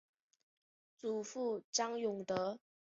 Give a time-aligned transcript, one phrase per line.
[0.97, 2.57] 祖父张永德。